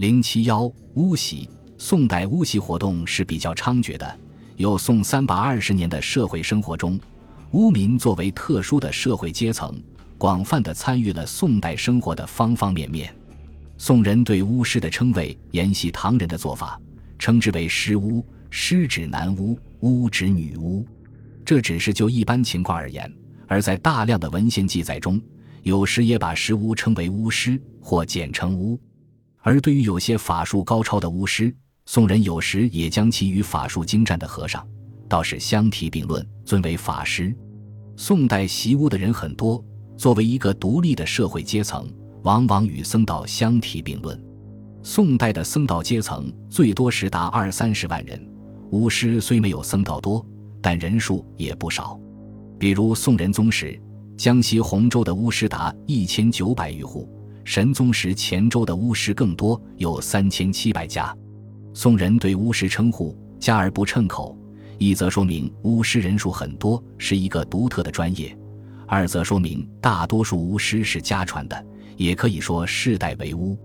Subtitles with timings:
[0.00, 0.62] 零七幺
[0.94, 1.46] 巫习，
[1.76, 4.18] 宋代巫习活动是比较猖獗的。
[4.56, 6.98] 有宋三百二十年的社会生活中，
[7.50, 9.78] 巫民作为特殊的社会阶层，
[10.16, 13.14] 广泛的参与了宋代生活的方方面面。
[13.76, 16.80] 宋人对巫师的称谓沿袭唐人的做法，
[17.18, 20.82] 称之为师巫，师指男巫，巫指女巫。
[21.44, 23.12] 这只是就一般情况而言，
[23.46, 25.20] 而在大量的文献记载中，
[25.62, 28.80] 有时也把师巫称为巫师，或简称巫。
[29.42, 31.54] 而对于有些法术高超的巫师，
[31.86, 34.66] 宋人有时也将其与法术精湛的和尚、
[35.08, 37.34] 道士相提并论，尊为法师。
[37.96, 39.62] 宋代习巫的人很多，
[39.96, 41.90] 作为一个独立的社会阶层，
[42.22, 44.18] 往往与僧道相提并论。
[44.82, 48.22] 宋代的僧道阶层最多时达二三十万人，
[48.70, 50.24] 巫师虽没有僧道多，
[50.62, 51.98] 但人数也不少。
[52.58, 53.78] 比如宋仁宗时，
[54.16, 57.08] 江西洪州的巫师达一千九百余户。
[57.44, 61.14] 神宗时，黔州的巫师更多，有三千七百家。
[61.72, 64.36] 宋人对巫师称呼加而不称口，
[64.78, 68.36] 一则说明巫师人数很多，是一个独特的专业；
[68.86, 73.58] 二则说明大多数巫师是家传的，也可以说世代为巫。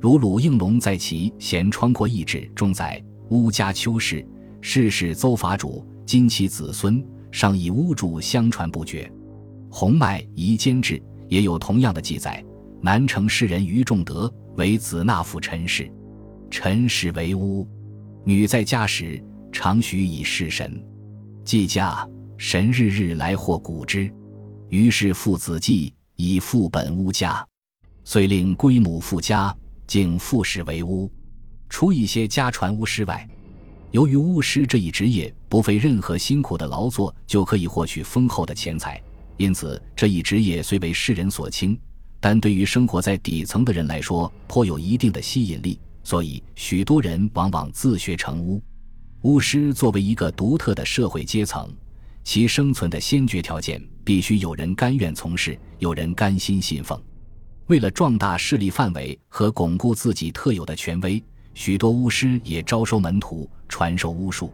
[0.00, 4.26] 如鲁应龙在其《闲窗阔异志》中载：“巫家邱氏，
[4.60, 9.04] 世世邹法主，今其子孙尚以巫主相传不绝。”
[9.74, 10.94] 《洪迈夷坚志》
[11.28, 12.44] 也有同样的记载。
[12.84, 15.88] 南城诗人于仲德为子纳父陈氏，
[16.50, 17.64] 陈氏为巫，
[18.24, 20.84] 女在家时常许以事神，
[21.44, 22.04] 既嫁
[22.36, 24.12] 神日日来获谷之，
[24.68, 27.46] 于是父子祭以父本巫家，
[28.02, 31.08] 遂令归母父家，竟父氏为巫。
[31.68, 33.24] 除一些家传巫师外，
[33.92, 39.00] 由于巫师这一职业不费任何辛苦的劳作就可以获取丰厚的钱财，
[39.36, 41.78] 因此这一职业虽为世人所轻。
[42.22, 48.62] 但对于生活在底层的人来说，颇有一定的吸引力，所以许多人往往自学成巫。
[49.22, 51.68] 巫师作为一个独特的社会阶层，
[52.22, 56.96] 其生存的先决条件必须有人甘愿从事，有人甘心信奉。
[57.66, 61.20] 为了壮大势力范围和巩固自己特有的权威，
[61.54, 64.52] 许多巫师也招收门徒，传授巫术。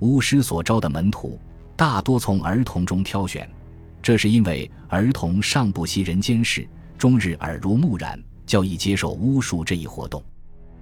[0.00, 1.40] 巫师所招的门徒
[1.74, 3.50] 大多从儿童中挑选，
[4.02, 6.68] 这是因为儿童尚不习人间事。
[6.98, 10.20] 终日耳濡目染，较易接受巫术这一活动。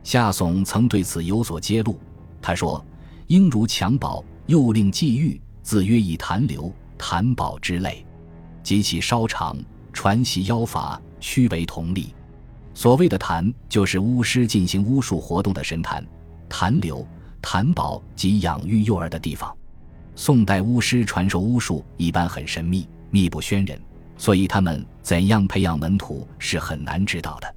[0.03, 2.01] 夏悚曾对此有所揭露，
[2.41, 2.83] 他说
[3.29, 8.07] ：“应如襁褓，又令寄寓，自曰以痰流、痰宝之类，
[8.63, 9.57] 及其稍长，
[9.93, 12.15] 传习妖法，须为同理。”
[12.73, 16.03] 所谓的痰，就是巫师进行巫术活动的神坛；
[16.49, 17.07] 痰流、
[17.43, 19.55] 痰宝及养育幼儿的地方。
[20.15, 23.79] 宋代巫师传授巫术一般很神秘，密不宣人。
[24.19, 27.55] 所以，他们怎样培养门徒是很难知道的。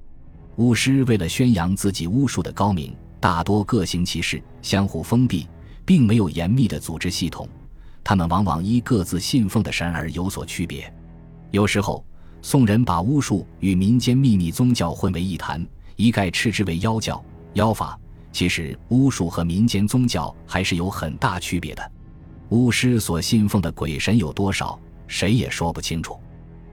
[0.57, 5.47] 巫师为了宣扬自己巫术的高明，大多各行其事，相互封闭，
[5.85, 7.47] 并没有严密的组织系统。
[8.03, 10.91] 他们往往依各自信奉的神而有所区别。
[11.51, 12.03] 有时候，
[12.41, 15.65] 宋人把巫术与民间秘密宗教混为一谈，
[15.95, 17.97] 一概斥之为妖教、妖法。
[18.31, 21.91] 其实，巫术和民间宗教还是有很大区别的。
[22.49, 26.19] 巫师所信奉的鬼神有多少，谁也说不清楚。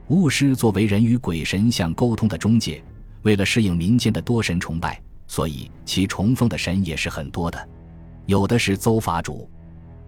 [0.08, 2.80] 巫师作为人与鬼神相沟通的中介，
[3.22, 7.68] 为了适应民间的多神崇拜，所以其崇奉的神也是很多的。
[8.26, 9.50] 有的是邹法主，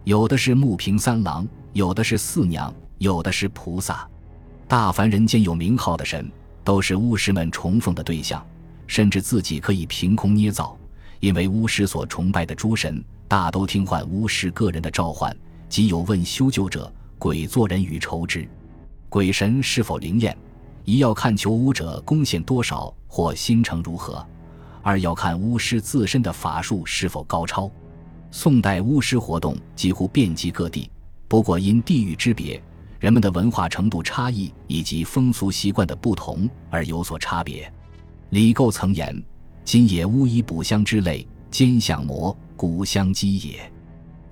[0.05, 4.09] 有的是木平三郎，有的是四娘，有的是菩萨。
[4.69, 6.31] 大凡人间有名号的神，
[6.63, 8.47] 都是巫师们崇奉的对象，
[8.87, 10.79] 甚至自己可以凭空捏造，
[11.19, 15.37] 因为巫师所崇拜的诸神大都听唤巫师个人的召唤，
[15.69, 18.49] 即有问修旧者，鬼作人与酬之。
[19.09, 20.37] 鬼神是否灵验，
[20.85, 24.23] 一要看求巫者贡献多少或心诚如何；
[24.83, 27.71] 二要看巫师自身的法术是否高超。
[28.31, 30.91] 宋代巫师活动几乎遍及各地，
[31.27, 32.63] 不过因地域之别、
[33.01, 37.73] 人们的文化程度差异以及风俗习惯的不同而有所差别。
[38.29, 39.25] 李构曾言
[39.65, 43.73] ：“今也巫以卜相之类，兼相魔，古相鸡也。”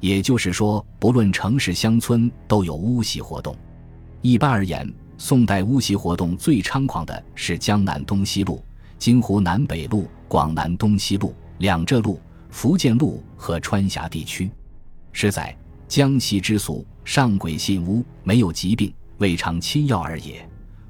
[0.00, 3.56] 也就是说，不论城市乡村，都有巫习活动。
[4.22, 8.62] 一般而言，宋代巫习活动最猖狂的是江南东西路、
[8.98, 12.20] 京湖南北路、广南东西路、两浙路、
[12.50, 14.50] 福建路和川峡地区。
[15.12, 15.56] 是在
[15.88, 20.42] 江西之俗，上鬼信巫，没有疾病，未尝亲药而也；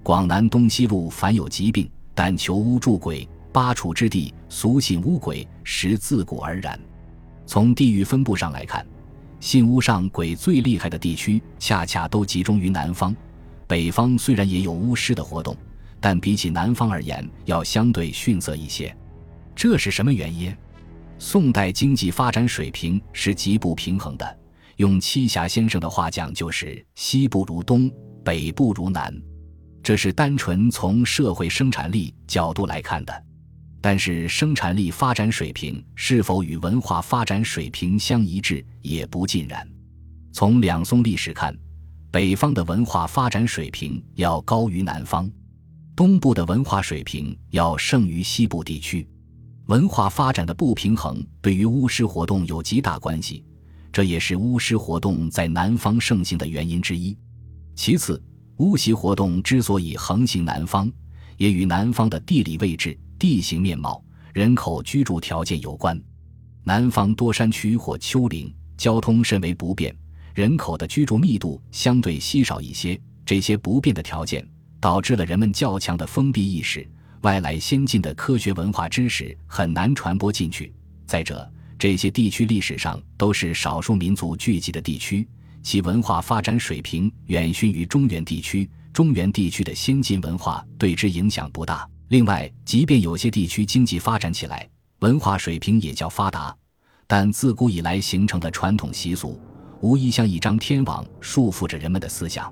[0.03, 3.29] 广南东西路凡有疾病，但求巫助鬼。
[3.53, 6.79] 八处之地，俗信巫鬼，实自古而然。
[7.47, 8.87] 从地域分布上来看，
[9.47, 13.15] 信巫上鬼最厉害的地区，恰恰都集中于南方。
[13.65, 15.57] 北方虽然也有巫师的活动，
[16.01, 18.93] 但比起南方而言，要相对逊色一些。
[19.55, 20.53] 这是什么原因？
[21.21, 24.39] 宋代经济发展水平是极不平衡的，
[24.79, 27.89] 用栖霞先生的话讲，就是西不如东，
[28.25, 29.15] 北不如南。
[29.81, 33.26] 这是单纯从社会生产力角度来看的。
[33.89, 39.65] 但是，生产力发展水平是否与文化发展水平相一致，也不尽然。
[40.33, 41.57] 从两宋历史看，
[42.11, 45.31] 北方的文化发展水平要高于南方，
[45.95, 49.09] 东部的文化水平要胜于西部地区。
[49.67, 53.45] 文化发展的不平衡对于巫师活动有极大关系，
[53.93, 57.17] 这也是巫师活动在南方盛行的原因之一。
[57.77, 58.21] 其次，
[58.57, 60.91] 巫习活动之所以横行南方，
[61.37, 62.99] 也与南方的地理位置。
[63.19, 64.05] 地形面貌、
[64.35, 65.99] 人口居住条件有关。
[66.63, 69.97] 南方多山区或丘陵，交通甚为不便，
[70.35, 73.01] 人口的居住密度相对稀少一些。
[73.25, 74.47] 这些不便的条件
[74.79, 76.87] 导致了人们较强的封闭意识，
[77.23, 80.73] 外来先进的科学文化知识很难传播进去。
[81.07, 85.27] 再者，这些地区历史上都是少数民族聚集的地区，
[85.63, 88.69] 其文化发展水平远逊于中原地区。
[88.97, 91.87] 中原地区的先进文化对之影响不大。
[92.09, 94.67] 另外，即便有些地区经济发展起来，
[95.01, 96.57] 文化水平也较发达，
[97.07, 99.39] 但自古以来形成的传统习俗，
[99.83, 102.51] 无疑像一张天网束缚着人们的思想。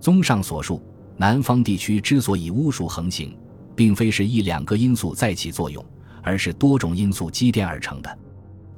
[0.00, 0.82] 综上所述，
[1.18, 3.36] 南方地区之所以巫术横行，
[3.76, 5.84] 并非是一两个因素在起作用，
[6.22, 8.18] 而是多种因素积淀而成的。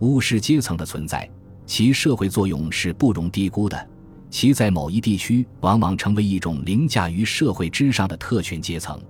[0.00, 1.30] 巫师阶层的存在，
[1.66, 3.88] 其社会作用是不容低估的，
[4.30, 9.00] 其在某一地区往往成为一种凌驾于社会之上的特权阶层。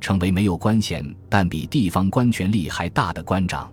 [0.00, 3.72] 成为没有官衔但比地方官权力还大的官长，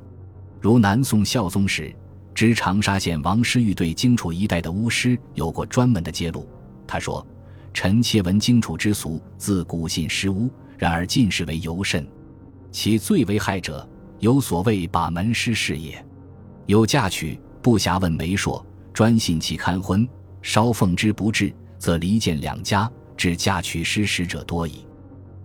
[0.61, 1.93] 如南宋孝宗时，
[2.33, 6.47] 知长沙县王师玉对荆楚一带的巫师有过专门的揭露。
[6.87, 7.27] 他说
[7.73, 12.07] ：“臣妾闻荆楚之俗，自古信施巫，然而近世为尤甚。
[12.71, 13.85] 其最为害者，
[14.19, 16.01] 有所谓把门师事也。
[16.65, 18.63] 有嫁娶不暇问媒妁，
[18.93, 20.07] 专信其看婚，
[20.41, 24.85] 稍奉之不至，则离间两家，致嫁娶失时者多矣。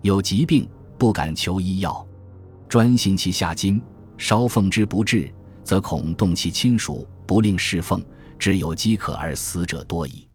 [0.02, 2.06] 有疾病。”不敢求医药，
[2.70, 3.78] 专信其下金，
[4.16, 5.30] 稍奉之不至，
[5.62, 8.02] 则恐动其亲属，不令侍奉，
[8.38, 10.26] 只有饥渴而死者多矣。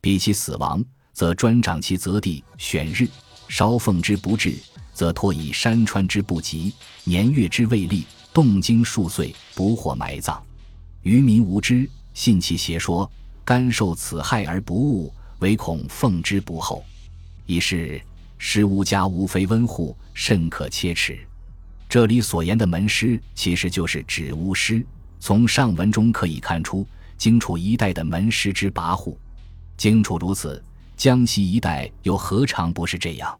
[0.00, 3.06] 比其死亡，则专掌其择地选日，
[3.46, 4.52] 稍奉之不至，
[4.92, 6.74] 则托以山川之不及，
[7.04, 8.04] 年月之未立，
[8.34, 10.42] 动经数岁，不获埋葬。
[11.02, 13.08] 愚民无知，信其邪说，
[13.50, 16.84] 甘受此害而不悟，唯恐奉之不厚，
[17.46, 18.00] 以是。
[18.38, 21.18] 师无家无非温户，甚可切齿。
[21.88, 24.86] 这里所言的门师，其实就是指巫师。
[25.18, 26.86] 从上文中可以看出，
[27.18, 29.16] 荆楚一带的门师之跋扈。
[29.76, 30.64] 荆楚如此，
[30.96, 33.36] 江西一带又何尝不是这样？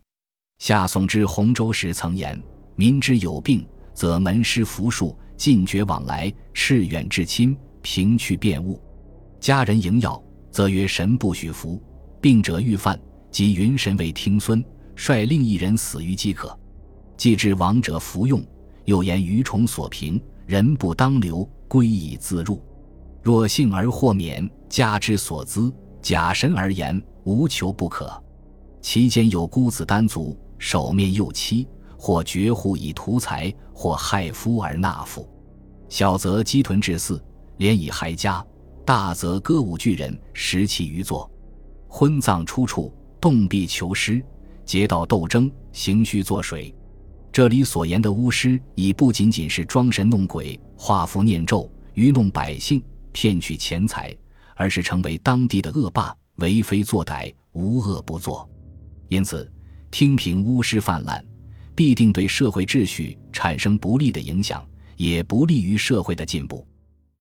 [0.58, 2.36] 夏宋之洪州时曾言
[2.74, 3.64] ：“民之有病，
[3.94, 8.82] 则门师服术，尽绝往来，赤远至亲，平去便物。
[9.40, 11.82] 家人迎药，则曰神不许服。
[12.20, 13.00] 病者欲犯，
[13.30, 14.62] 即云神为听孙。”
[14.94, 16.54] 率另一人死于饥渴，
[17.16, 18.44] 既至亡者服用，
[18.84, 22.62] 又言愚虫所平，人不当留，归以自入。
[23.22, 25.72] 若幸而获免，家之所资，
[26.02, 28.12] 假神而言，无求不可。
[28.82, 31.66] 其间有孤子单足，手面幼妻，
[31.96, 35.26] 或绝户以图财，或害夫而纳妇。
[35.88, 37.18] 小则鸡豚至祀，
[37.56, 38.44] 连以害家；
[38.84, 41.30] 大则歌舞巨人，食其余作。
[41.88, 44.22] 婚葬出处，动壁求尸。
[44.64, 46.72] 劫道斗争，行虚作水。
[47.32, 52.82] 这里所言的巫师，已不仅仅是装神弄鬼、画符念咒、愚弄百姓、
[53.12, 54.16] 骗取钱财，
[54.54, 58.48] 而是成为当地的恶霸，为非作歹，无恶不作。
[59.08, 59.50] 因此，
[59.90, 61.24] 听凭巫师泛滥，
[61.74, 64.64] 必定对社会秩序产生不利的影响，
[64.96, 66.64] 也不利于社会的进步。